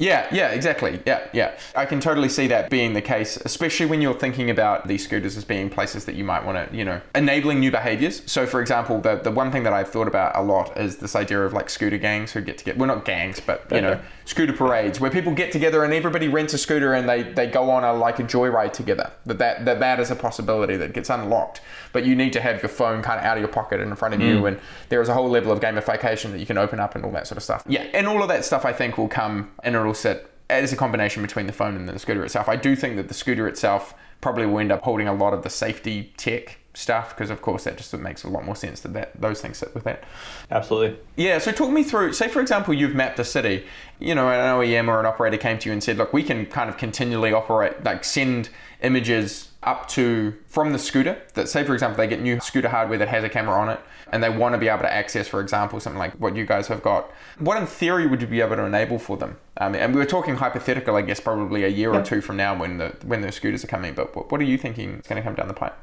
[0.00, 1.00] Yeah, yeah, exactly.
[1.04, 1.58] Yeah, yeah.
[1.76, 5.36] I can totally see that being the case, especially when you're thinking about these scooters
[5.36, 8.22] as being places that you might want to, you know, enabling new behaviors.
[8.24, 11.14] So, for example, the, the one thing that I've thought about a lot is this
[11.14, 14.00] idea of like scooter gangs who get to get, well, not gangs, but, you know,
[14.30, 17.68] scooter parades where people get together and everybody rents a scooter and they, they go
[17.68, 19.10] on a like a joyride together.
[19.26, 21.60] That, that, that that is a possibility that gets unlocked.
[21.92, 23.96] But you need to have your phone kind of out of your pocket and in
[23.96, 24.28] front of mm.
[24.28, 24.46] you.
[24.46, 27.10] And there is a whole level of gamification that you can open up and all
[27.10, 27.64] that sort of stuff.
[27.66, 27.82] Yeah.
[27.92, 31.22] And all of that stuff I think will come and it'll sit as a combination
[31.22, 32.48] between the phone and the scooter itself.
[32.48, 35.42] I do think that the scooter itself probably will end up holding a lot of
[35.42, 38.92] the safety tech stuff because of course that just makes a lot more sense that,
[38.92, 40.04] that those things sit with that.
[40.50, 40.96] Absolutely.
[41.16, 43.64] Yeah so talk me through say for example you've mapped a city
[43.98, 46.46] you know an oem or an operator came to you and said look we can
[46.46, 48.50] kind of continually operate like send
[48.82, 52.98] images up to from the scooter that say for example they get new scooter hardware
[52.98, 53.80] that has a camera on it
[54.12, 56.68] and they want to be able to access for example something like what you guys
[56.68, 57.10] have got.
[57.38, 59.36] What in theory would you be able to enable for them?
[59.56, 62.58] Um, and we were talking hypothetical i guess probably a year or two from now
[62.58, 65.20] when the when the scooters are coming but what, what are you thinking is going
[65.20, 65.76] to come down the pipe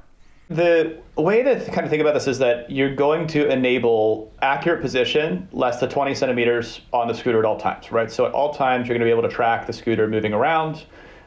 [0.49, 4.81] the way to kind of think about this is that you're going to enable accurate
[4.81, 8.09] position less than 20 centimeters on the scooter at all times, right?
[8.09, 10.85] So at all times, you're going to be able to track the scooter moving around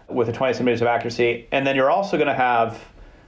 [0.08, 1.46] with a 20 centimeters of accuracy.
[1.52, 2.82] And then you're also going to have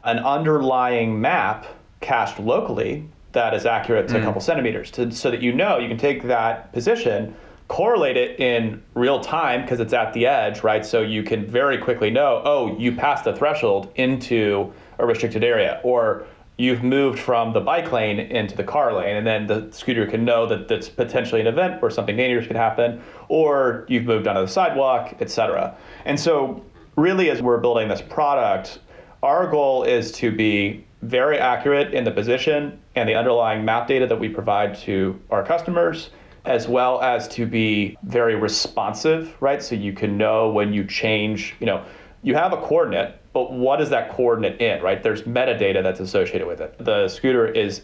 [0.05, 1.66] an underlying map
[2.00, 4.20] cached locally that is accurate to mm.
[4.20, 7.35] a couple centimeters to, so that you know you can take that position
[7.68, 11.78] correlate it in real time because it's at the edge right so you can very
[11.78, 14.70] quickly know oh you passed the threshold into
[15.02, 16.24] a restricted area or
[16.56, 20.24] you've moved from the bike lane into the car lane and then the scooter can
[20.24, 24.40] know that that's potentially an event where something dangerous could happen or you've moved onto
[24.40, 26.64] the sidewalk etc and so
[26.96, 28.78] really as we're building this product
[29.22, 34.04] Our goal is to be very accurate in the position and the underlying map data
[34.08, 36.10] that we provide to our customers,
[36.44, 39.62] as well as to be very responsive, right?
[39.62, 41.84] So you can know when you change, you know,
[42.22, 45.02] you have a coordinate, but what is that coordinate in, right?
[45.02, 46.76] There's metadata that's associated with it.
[46.78, 47.82] The scooter is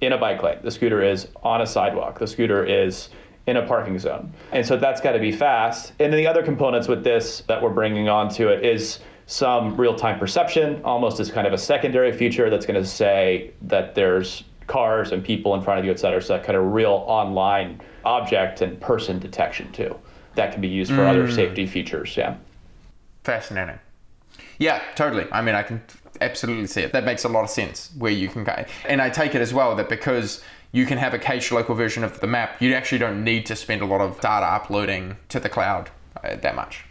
[0.00, 3.08] in a bike lane, the scooter is on a sidewalk, the scooter is
[3.46, 4.32] in a parking zone.
[4.52, 5.92] And so that's got to be fast.
[5.98, 10.18] And then the other components with this that we're bringing onto it is some real-time
[10.18, 15.12] perception, almost as kind of a secondary feature that's going to say that there's cars
[15.12, 16.20] and people in front of you, et cetera.
[16.20, 19.96] So that kind of real online object and person detection too.
[20.34, 21.08] That can be used for mm.
[21.08, 22.16] other safety features.
[22.16, 22.36] Yeah.
[23.24, 23.78] Fascinating.
[24.58, 25.26] Yeah, totally.
[25.30, 25.82] I mean, I can
[26.20, 26.92] absolutely see it.
[26.92, 28.64] That makes a lot of sense where you can go.
[28.86, 30.42] And I take it as well that because
[30.72, 33.56] you can have a cache local version of the map, you actually don't need to
[33.56, 35.90] spend a lot of data uploading to the cloud
[36.22, 36.84] uh, that much.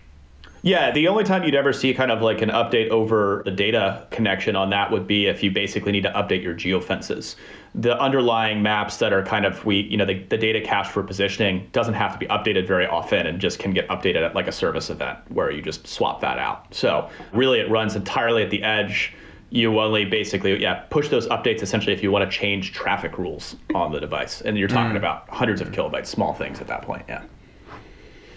[0.67, 4.05] Yeah, the only time you'd ever see kind of like an update over the data
[4.11, 7.37] connection on that would be if you basically need to update your geofences.
[7.73, 11.03] The underlying maps that are kind of we, you know, the, the data cache for
[11.03, 14.49] positioning doesn't have to be updated very often and just can get updated at like
[14.49, 16.65] a service event where you just swap that out.
[16.75, 19.13] So really it runs entirely at the edge.
[19.51, 23.55] You only basically, yeah, push those updates essentially if you want to change traffic rules
[23.73, 24.41] on the device.
[24.41, 24.97] And you're talking mm.
[24.97, 27.23] about hundreds of kilobytes, small things at that point, yeah.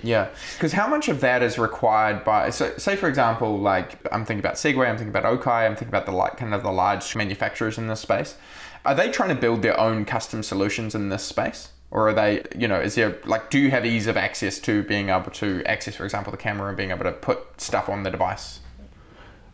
[0.03, 2.51] Yeah, because how much of that is required by?
[2.51, 5.89] So, say for example, like I'm thinking about Segway, I'm thinking about Okai, I'm thinking
[5.89, 8.37] about the like kind of the large manufacturers in this space.
[8.85, 12.43] Are they trying to build their own custom solutions in this space, or are they,
[12.57, 15.63] you know, is there like, do you have ease of access to being able to
[15.67, 18.61] access, for example, the camera and being able to put stuff on the device?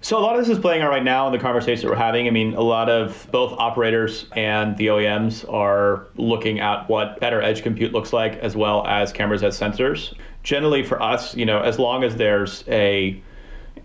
[0.03, 1.99] So a lot of this is playing out right now in the conversation that we're
[1.99, 2.29] having.
[2.29, 7.43] I mean, a lot of both operators and the OEMs are looking at what better
[7.43, 10.15] edge compute looks like, as well as cameras as sensors
[10.47, 13.21] generally for us, you know, as long as there's a,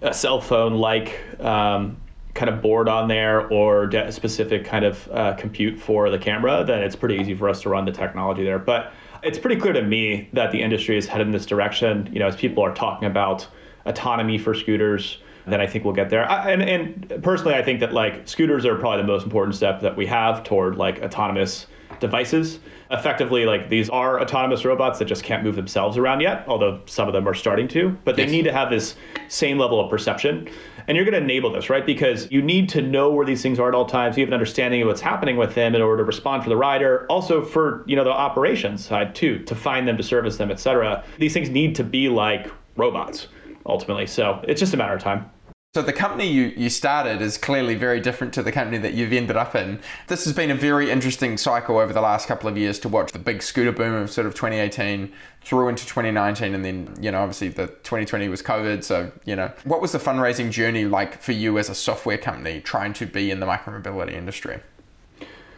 [0.03, 1.97] a cell phone like um,
[2.35, 6.63] kind of board on there or de- specific kind of uh, compute for the camera,
[6.63, 8.59] then it's pretty easy for us to run the technology there.
[8.59, 8.93] But
[9.23, 12.07] it's pretty clear to me that the industry is headed in this direction.
[12.13, 13.47] You know, as people are talking about
[13.87, 16.29] autonomy for scooters, then I think we'll get there.
[16.29, 19.81] I, and, and personally, I think that like scooters are probably the most important step
[19.81, 21.65] that we have toward like autonomous
[22.01, 22.59] devices.
[22.89, 27.07] Effectively, like these are autonomous robots that just can't move themselves around yet, although some
[27.07, 28.31] of them are starting to, but they yes.
[28.31, 28.95] need to have this
[29.29, 30.49] same level of perception.
[30.87, 31.85] And you're going to enable this, right?
[31.85, 34.17] Because you need to know where these things are at all times.
[34.17, 36.57] You have an understanding of what's happening with them in order to respond for the
[36.57, 37.05] rider.
[37.07, 40.59] Also for, you know, the operations side too, to find them, to service them, et
[40.59, 41.03] cetera.
[41.17, 43.27] These things need to be like robots
[43.65, 44.07] ultimately.
[44.07, 45.29] So it's just a matter of time.
[45.73, 49.13] So the company you, you started is clearly very different to the company that you've
[49.13, 49.79] ended up in.
[50.07, 53.13] This has been a very interesting cycle over the last couple of years to watch
[53.13, 55.13] the big scooter boom of sort of 2018
[55.45, 58.83] through into 2019 and then, you know, obviously the 2020 was COVID.
[58.83, 62.59] So, you know, what was the fundraising journey like for you as a software company
[62.59, 64.59] trying to be in the micromobility industry?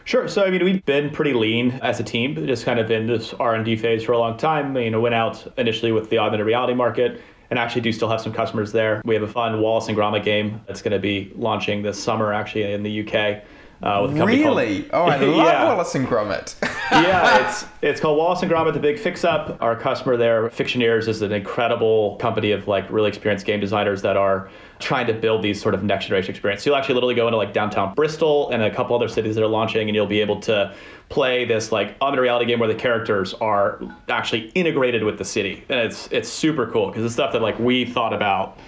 [0.04, 0.28] Sure.
[0.28, 3.34] So I mean, we've been pretty lean as a team, just kind of in this
[3.34, 4.76] R and D phase for a long time.
[4.76, 8.20] You know, went out initially with the augmented reality market, and actually do still have
[8.20, 9.00] some customers there.
[9.04, 12.32] We have a fun Wallace and Gromit game that's going to be launching this summer
[12.32, 13.42] actually in the UK.
[13.82, 14.82] Uh, with a company really?
[14.84, 15.64] Called, oh, I love yeah.
[15.64, 16.54] Wallace and Gromit.
[16.90, 19.60] yeah, it's it's called Wallace and Gromit: The Big Fix Up.
[19.60, 24.16] Our customer there, Fictioneers, is an incredible company of like really experienced game designers that
[24.16, 26.62] are trying to build these sort of next generation experience.
[26.62, 29.44] So you'll actually literally go into like downtown Bristol and a couple other cities that
[29.44, 30.74] are launching, and you'll be able to
[31.08, 35.64] play this like augmented reality game where the characters are actually integrated with the city,
[35.68, 38.58] and it's it's super cool because it's stuff that like we thought about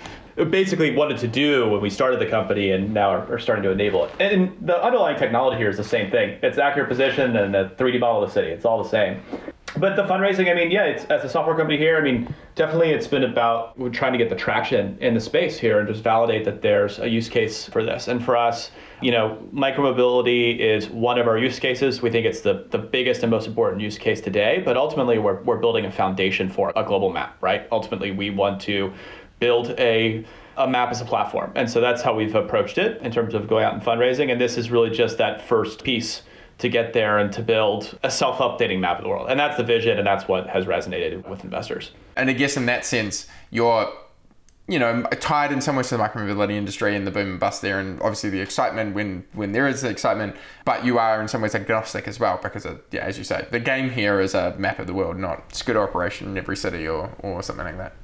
[0.45, 3.71] basically wanted to do when we started the company and now are, are, starting to
[3.71, 4.13] enable it.
[4.21, 6.39] And the underlying technology here is the same thing.
[6.43, 8.49] It's accurate position and the 3D model of the city.
[8.49, 9.23] It's all the same.
[9.79, 12.91] But the fundraising, I mean, yeah, it's as a software company here, I mean, definitely
[12.91, 16.45] it's been about trying to get the traction in the space here and just validate
[16.47, 18.09] that there's a use case for this.
[18.09, 18.71] And for us,
[19.03, 22.01] you know, micromobility is one of our use cases.
[22.01, 25.43] We think it's the, the biggest and most important use case today, but ultimately we're,
[25.43, 27.69] we're building a foundation for a global map, right?
[27.71, 28.95] Ultimately, we want to
[29.39, 30.25] build a
[30.57, 31.53] a map as a platform.
[31.55, 34.33] And so that's how we've approached it in terms of going out and fundraising.
[34.33, 36.23] And this is really just that first piece
[36.59, 39.29] to get there and to build a self-updating map of the world.
[39.29, 41.91] And that's the vision and that's what has resonated with investors.
[42.17, 43.93] And I guess in that sense, you're
[44.69, 47.63] you know, tied in some ways to the micromobility industry and the boom and bust
[47.63, 50.35] there, and obviously the excitement when when there is the excitement.
[50.65, 53.47] But you are in some ways agnostic as well, because of, yeah, as you say,
[53.53, 56.89] the game here is a map of the world, not scooter operation in every city
[56.89, 57.95] or or something like that.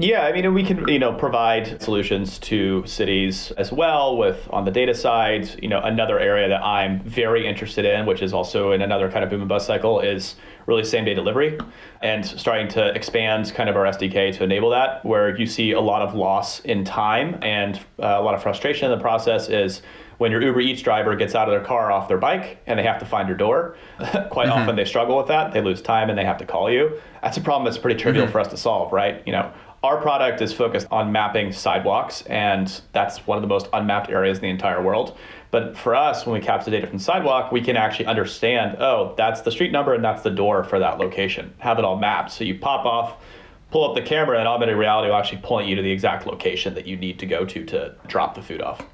[0.00, 4.64] Yeah, I mean, we can you know provide solutions to cities as well with on
[4.64, 5.62] the data side.
[5.62, 9.22] You know, another area that I'm very interested in, which is also in another kind
[9.22, 11.58] of boom and bust cycle, is really same day delivery
[12.00, 15.04] and starting to expand kind of our SDK to enable that.
[15.04, 18.90] Where you see a lot of loss in time and uh, a lot of frustration
[18.90, 19.82] in the process is
[20.16, 22.82] when your Uber Eats driver gets out of their car off their bike and they
[22.82, 23.76] have to find your door,
[24.30, 24.52] quite mm-hmm.
[24.52, 25.52] often they struggle with that.
[25.52, 27.00] They lose time and they have to call you.
[27.22, 28.32] That's a problem that's pretty trivial mm-hmm.
[28.32, 29.22] for us to solve, right?
[29.24, 29.50] You know,
[29.82, 34.38] our product is focused on mapping sidewalks, and that's one of the most unmapped areas
[34.38, 35.16] in the entire world.
[35.50, 39.40] But for us, when we capture data from sidewalk, we can actually understand, oh, that's
[39.40, 41.54] the street number and that's the door for that location.
[41.58, 42.30] Have it all mapped.
[42.30, 43.24] So you pop off,
[43.70, 46.74] pull up the camera, and augmented reality will actually point you to the exact location
[46.74, 48.84] that you need to go to to drop the food off.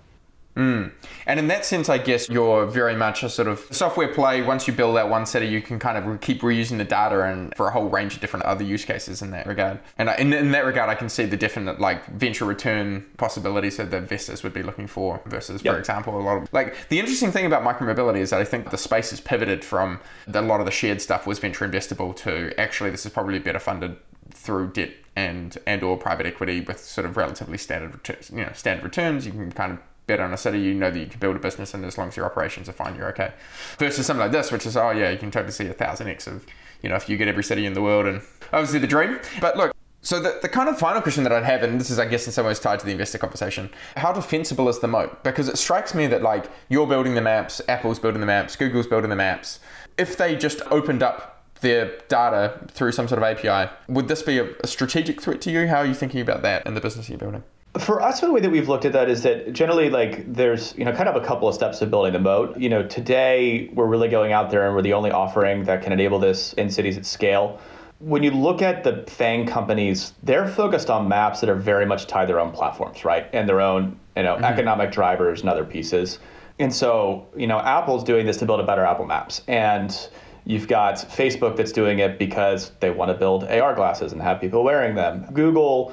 [0.57, 0.91] Mm.
[1.27, 4.43] And in that sense, I guess you're very much a sort of software play.
[4.43, 7.55] Once you build that one city, you can kind of keep reusing the data and
[7.55, 9.79] for a whole range of different other use cases in that regard.
[9.99, 13.91] And in, in that regard, I can see the different like venture return possibilities that
[13.91, 15.75] the investors would be looking for versus, yep.
[15.75, 18.71] for example, a lot of like the interesting thing about micromobility is that I think
[18.71, 22.17] the space has pivoted from the, a lot of the shared stuff was venture investable
[22.17, 23.97] to actually this is probably better funded
[24.31, 28.53] through debt and and or private equity with sort of relatively standard returns, you know
[28.55, 29.27] standard returns.
[29.27, 31.39] You can kind of bet on a city, you know that you can build a
[31.39, 33.33] business, and as long as your operations are fine, you're okay.
[33.79, 36.27] Versus something like this, which is, oh yeah, you can totally see a thousand x
[36.27, 36.47] of,
[36.83, 39.19] you know, if you get every city in the world, and obviously the dream.
[39.41, 39.73] But look,
[40.07, 42.27] so the, the kind of final question that I'd have, and this is, I guess,
[42.27, 45.25] in some ways tied to the investor conversation, how defensible is the moat?
[45.25, 48.87] Because it strikes me that like you're building the maps, Apple's building the maps, Google's
[48.87, 49.59] building the maps.
[49.99, 54.39] If they just opened up their data through some sort of API, would this be
[54.39, 55.67] a, a strategic threat to you?
[55.67, 57.43] How are you thinking about that in the business you're building?
[57.79, 60.85] For us, the way that we've looked at that is that generally, like, there's you
[60.85, 62.57] know kind of a couple of steps of building the moat.
[62.57, 65.93] You know, today we're really going out there and we're the only offering that can
[65.93, 67.61] enable this in cities at scale.
[67.99, 72.07] When you look at the FANG companies, they're focused on maps that are very much
[72.07, 74.45] tied to their own platforms, right, and their own you know mm-hmm.
[74.45, 76.19] economic drivers and other pieces.
[76.59, 80.09] And so, you know, Apple's doing this to build a better Apple Maps, and
[80.49, 84.41] You've got Facebook that's doing it because they want to build AR glasses and have
[84.41, 85.27] people wearing them.
[85.33, 85.93] Google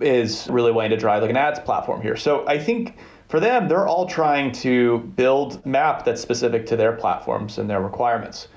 [0.00, 2.16] is really wanting to drive like an ads platform here.
[2.16, 2.96] So I think
[3.28, 7.80] for them, they're all trying to build map that's specific to their platforms and their
[7.80, 8.48] requirements.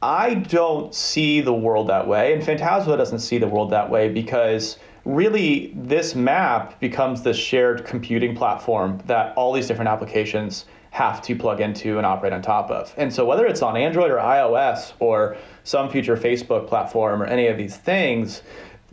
[0.00, 4.08] I don't see the world that way, and Fantasmo doesn't see the world that way
[4.08, 11.20] because really this map becomes this shared computing platform that all these different applications have
[11.22, 12.94] to plug into and operate on top of.
[12.96, 17.48] And so whether it's on Android or iOS or some future Facebook platform or any
[17.48, 18.42] of these things,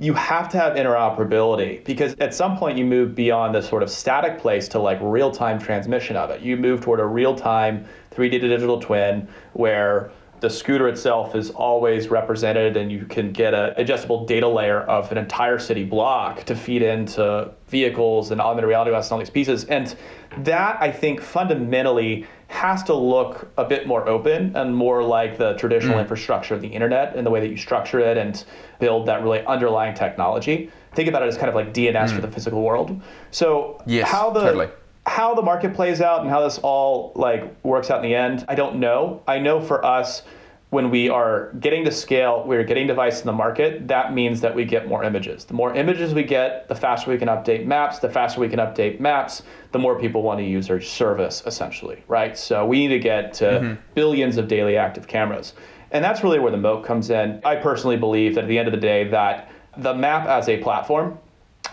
[0.02, 3.90] you have to have interoperability because at some point you move beyond the sort of
[3.90, 6.42] static place to like real time transmission of it.
[6.42, 12.08] You move toward a real time 3D digital twin where the scooter itself is always
[12.08, 16.56] represented and you can get an adjustable data layer of an entire city block to
[16.56, 19.66] feed into vehicles and augmented reality and all these pieces.
[19.66, 19.96] And
[20.40, 25.54] that I think fundamentally has to look a bit more open and more like the
[25.54, 26.02] traditional mm.
[26.02, 28.44] infrastructure of the internet in the way that you structure it and
[28.80, 30.70] build that really underlying technology.
[30.94, 32.16] Think about it as kind of like DNS mm.
[32.16, 33.02] for the physical world.
[33.32, 34.70] So yes, how the totally.
[35.06, 38.44] how the market plays out and how this all like works out in the end,
[38.50, 39.24] I don't know.
[39.28, 40.24] I know for us
[40.72, 44.56] when we are getting to scale, we're getting device in the market, that means that
[44.56, 45.44] we get more images.
[45.44, 48.00] The more images we get, the faster we can update maps.
[48.00, 52.02] The faster we can update maps, the more people want to use our service, essentially,
[52.08, 52.38] right?
[52.38, 53.82] So we need to get to mm-hmm.
[53.96, 55.56] billions of daily active cameras.
[55.92, 57.42] And that's really where the moat comes in.
[57.44, 60.58] I personally believe that at the end of the day, that the map as a
[60.64, 61.20] platform,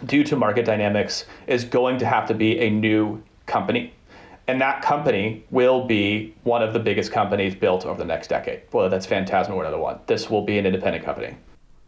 [0.06, 3.94] due to market dynamics, is going to have to be a new company
[4.48, 8.62] and that company will be one of the biggest companies built over the next decade.
[8.70, 11.36] Whether that's Fantasmo or another one, this will be an independent company.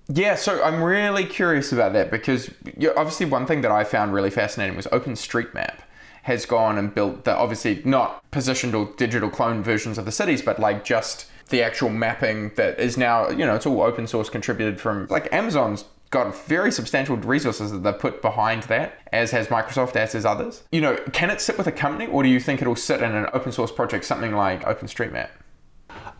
[0.08, 2.50] Yeah, so I'm really curious about that because
[2.96, 5.78] obviously one thing that I found really fascinating was OpenStreetMap
[6.24, 10.42] has gone and built the obviously not positioned or digital clone versions of the cities,
[10.42, 14.30] but like just the actual mapping that is now you know it's all open source
[14.30, 19.46] contributed from like Amazon's got very substantial resources that they've put behind that, as has
[19.46, 20.64] Microsoft, as has others.
[20.72, 23.14] You know, can it sit with a company, or do you think it'll sit in
[23.14, 25.28] an open source project, something like OpenStreetMap?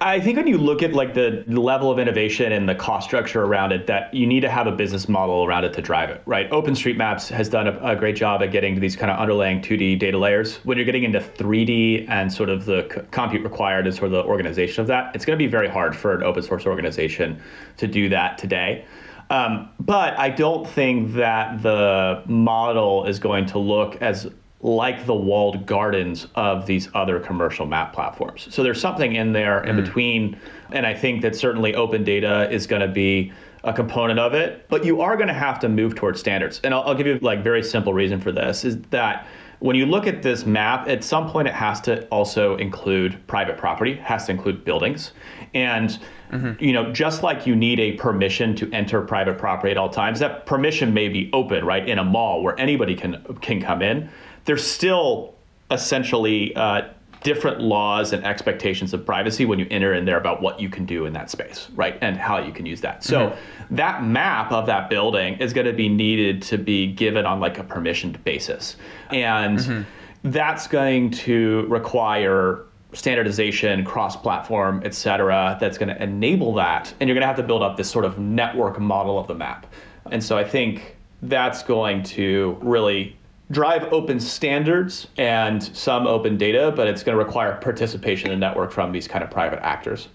[0.02, 3.44] I think when you look at like the level of innovation and the cost structure
[3.44, 6.22] around it, that you need to have a business model around it to drive it,
[6.24, 6.50] right?
[6.50, 9.98] OpenStreetMaps has done a, a great job at getting to these kind of underlying 2D
[9.98, 10.56] data layers.
[10.64, 14.12] When you're getting into 3D and sort of the c- compute required and sort of
[14.12, 17.38] the organization of that, it's going to be very hard for an open source organization
[17.76, 18.86] to do that today.
[19.30, 24.28] Um, but I don't think that the model is going to look as
[24.62, 28.48] like the walled gardens of these other commercial map platforms.
[28.50, 29.84] So there's something in there in mm.
[29.84, 30.38] between.
[30.72, 33.32] And I think that certainly open data is going to be
[33.64, 36.60] a component of it, but you are going to have to move towards standards.
[36.64, 39.26] And I'll, I'll give you like very simple reason for this is that
[39.60, 43.56] when you look at this map, at some point it has to also include private
[43.56, 45.12] property, has to include buildings.
[45.54, 45.98] And
[46.32, 46.62] mm-hmm.
[46.62, 50.18] you know, just like you need a permission to enter private property at all times,
[50.20, 54.10] that permission may be open, right, in a mall where anybody can can come in.
[54.46, 55.34] There's still
[55.70, 56.88] essentially uh,
[57.22, 60.86] different laws and expectations of privacy when you enter in there about what you can
[60.86, 61.98] do in that space, right?
[62.00, 63.04] And how you can use that.
[63.04, 63.76] So mm-hmm.
[63.76, 67.58] that map of that building is going to be needed to be given on like
[67.58, 68.76] a permissioned basis.
[69.10, 69.82] And mm-hmm.
[70.30, 76.92] that's going to require standardization, cross-platform, et cetera, that's going to enable that.
[77.00, 79.34] And you're going to have to build up this sort of network model of the
[79.34, 79.66] map.
[80.10, 83.16] And so I think that's going to really
[83.50, 88.46] drive open standards and some open data, but it's going to require participation in the
[88.46, 90.08] network from these kind of private actors.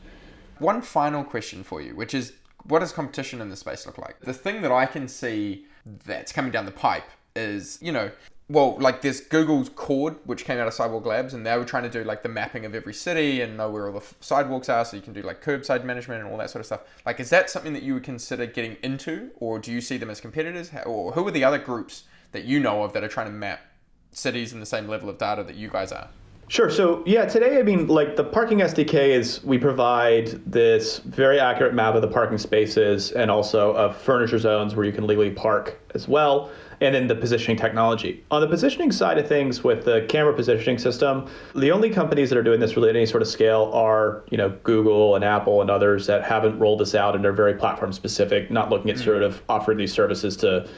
[0.59, 2.33] One final question for you, which is
[2.63, 4.19] what does competition in the space look like?
[4.21, 5.65] The thing that I can see
[6.05, 8.09] that's coming down the pipe is, you know,
[8.47, 11.83] well, like there's Google's Coord, which came out of Sidewalk Labs, and they were trying
[11.83, 14.85] to do like the mapping of every city and know where all the sidewalks are,
[14.85, 16.81] so you can do like curbside management and all that sort of stuff.
[17.05, 20.11] Like, is that something that you would consider getting into, or do you see them
[20.11, 23.27] as competitors, or who are the other groups that you know of that are trying
[23.27, 23.61] to map
[24.11, 26.09] cities in the same level of data that you guys are?
[26.47, 26.69] Sure.
[26.69, 31.73] So yeah, today I mean, like the parking SDK is we provide this very accurate
[31.73, 35.79] map of the parking spaces and also of furniture zones where you can legally park
[35.95, 36.51] as well,
[36.81, 38.23] and then the positioning technology.
[38.29, 42.37] On the positioning side of things, with the camera positioning system, the only companies that
[42.37, 45.61] are doing this really at any sort of scale are you know Google and Apple
[45.61, 48.97] and others that haven't rolled this out and are very platform specific, not looking at
[48.97, 49.05] mm-hmm.
[49.05, 50.69] sort of offering these services to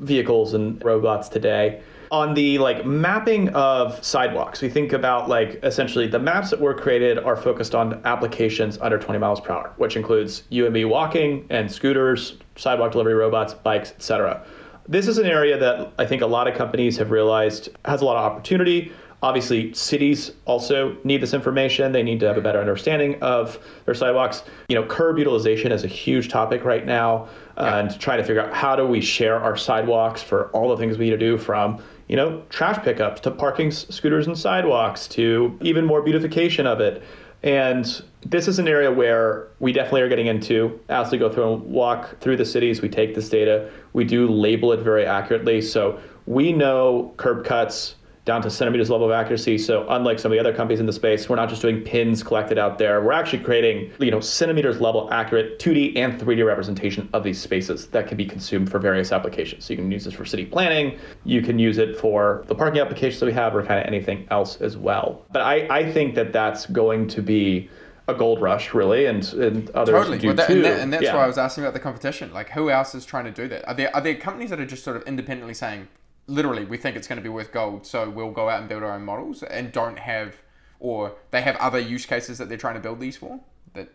[0.00, 1.82] vehicles and robots today.
[2.10, 6.74] On the like mapping of sidewalks, we think about like essentially the maps that were
[6.74, 10.84] created are focused on applications under 20 miles per hour, which includes you and me
[10.84, 14.44] walking and scooters, sidewalk delivery robots, bikes, etc.
[14.88, 18.04] This is an area that I think a lot of companies have realized has a
[18.04, 18.90] lot of opportunity.
[19.22, 21.92] Obviously, cities also need this information.
[21.92, 24.44] They need to have a better understanding of their sidewalks.
[24.68, 27.78] You know, curb utilization is a huge topic right now, yeah.
[27.78, 30.96] and trying to figure out how do we share our sidewalks for all the things
[30.96, 35.56] we need to do from you know trash pickups to parking scooters and sidewalks to
[35.60, 37.02] even more beautification of it.
[37.42, 41.54] And this is an area where we definitely are getting into as we go through
[41.54, 42.82] and walk through the cities.
[42.82, 45.60] We take this data, we do label it very accurately.
[45.62, 47.94] So we know curb cuts,
[48.24, 49.56] down to centimeters level of accuracy.
[49.56, 52.22] So unlike some of the other companies in the space, we're not just doing pins
[52.22, 53.02] collected out there.
[53.02, 57.86] We're actually creating, you know, centimeters level accurate 2D and 3D representation of these spaces
[57.88, 59.64] that can be consumed for various applications.
[59.64, 62.80] So you can use this for city planning, you can use it for the parking
[62.80, 65.24] applications that we have, or kind of anything else as well.
[65.32, 67.70] But I, I think that that's going to be
[68.06, 70.18] a gold rush, really, and, and others totally.
[70.18, 70.54] do well, that, too.
[70.54, 71.14] And, that, and that's yeah.
[71.14, 72.32] why I was asking about the competition.
[72.32, 73.66] Like, who else is trying to do that?
[73.68, 75.88] Are there are there companies that are just sort of independently saying,
[76.30, 78.82] literally we think it's going to be worth gold, so we'll go out and build
[78.82, 80.36] our own models and don't have,
[80.78, 83.40] or they have other use cases that they're trying to build these for.
[83.74, 83.88] That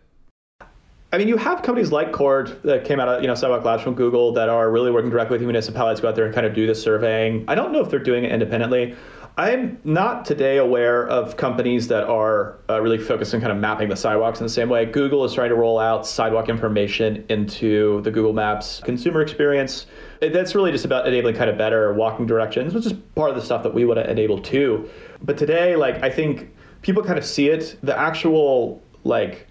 [1.12, 3.84] I mean, you have companies like Coord that came out of you know Sidewalk Labs
[3.84, 6.46] from Google that are really working directly with municipalities, to go out there and kind
[6.46, 7.46] of do the surveying.
[7.48, 8.96] I don't know if they're doing it independently.
[9.38, 13.90] I'm not today aware of companies that are uh, really focused on kind of mapping
[13.90, 14.86] the sidewalks in the same way.
[14.86, 19.88] Google is trying to roll out sidewalk information into the Google Maps consumer experience.
[20.22, 23.42] That's really just about enabling kind of better walking directions, which is part of the
[23.42, 24.90] stuff that we want to enable too.
[25.22, 27.78] But today, like I think people kind of see it.
[27.84, 29.48] The actual like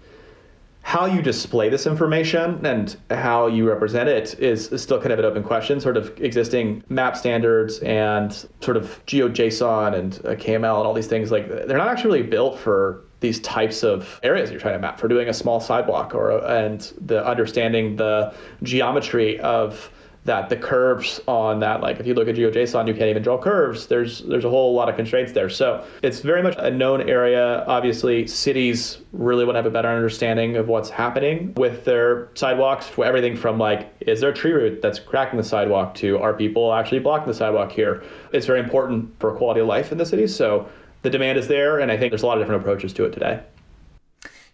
[0.85, 5.25] how you display this information and how you represent it is, still kind of an
[5.25, 5.79] open question.
[5.79, 8.31] Sort of existing map standards and
[8.61, 12.29] sort of GeoJSON and uh, KML and all these things like they're not actually really
[12.29, 16.13] built for these types of areas you're trying to map for doing a small sidewalk
[16.13, 18.31] or and the understanding the
[18.61, 19.89] geometry of
[20.25, 23.37] that the curves on that like if you look at GeoJSON you can't even draw
[23.37, 23.87] curves.
[23.87, 25.49] There's there's a whole lot of constraints there.
[25.49, 27.63] So it's very much a known area.
[27.67, 32.87] Obviously cities really want to have a better understanding of what's happening with their sidewalks
[32.87, 36.33] for everything from like is there a tree root that's cracking the sidewalk to are
[36.33, 38.03] people actually blocking the sidewalk here?
[38.33, 40.67] It's very important for quality of life in the cities so
[41.03, 43.11] the demand is there and I think there's a lot of different approaches to it
[43.11, 43.41] today.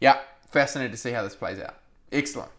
[0.01, 0.19] Yeah
[0.49, 1.78] fascinated to see how this plays out.
[2.11, 2.51] Excellent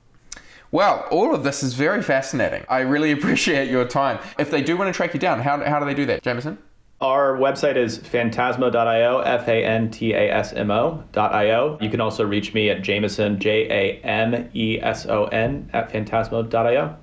[0.73, 2.64] well, all of this is very fascinating.
[2.68, 4.18] I really appreciate your time.
[4.39, 6.59] If they do want to track you down, how, how do they do that, Jameson?
[7.01, 11.79] Our website is fantasmo.io, F A N T A S M O.io.
[11.81, 15.93] You can also reach me at Jameson, J A M E S O N, at
[15.93, 16.97] fantasmo.io.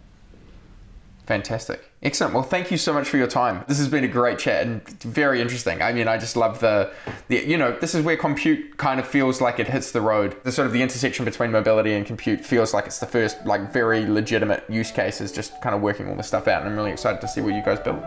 [1.26, 1.89] Fantastic.
[2.02, 2.34] Excellent.
[2.34, 3.66] Well, thank you so much for your time.
[3.68, 5.82] This has been a great chat and very interesting.
[5.82, 6.94] I mean, I just love the,
[7.28, 10.38] the, you know, this is where compute kind of feels like it hits the road.
[10.44, 13.74] The sort of the intersection between mobility and compute feels like it's the first, like,
[13.74, 16.62] very legitimate use cases, just kind of working all this stuff out.
[16.62, 18.02] And I'm really excited to see what you guys build.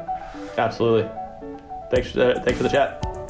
[0.57, 1.11] Absolutely.
[1.91, 3.22] Thanks, uh, thanks for the chat.